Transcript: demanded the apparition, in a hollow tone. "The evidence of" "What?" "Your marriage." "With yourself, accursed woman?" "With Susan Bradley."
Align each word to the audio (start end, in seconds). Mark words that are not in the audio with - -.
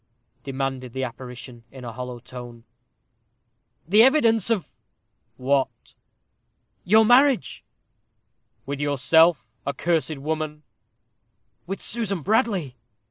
demanded 0.43 0.93
the 0.93 1.03
apparition, 1.03 1.63
in 1.71 1.85
a 1.85 1.91
hollow 1.93 2.17
tone. 2.17 2.63
"The 3.87 4.01
evidence 4.01 4.49
of" 4.49 4.71
"What?" 5.51 5.93
"Your 6.83 7.05
marriage." 7.05 7.63
"With 8.65 8.79
yourself, 8.81 9.45
accursed 9.67 10.17
woman?" 10.17 10.63
"With 11.67 11.83
Susan 11.83 12.23
Bradley." 12.23 12.77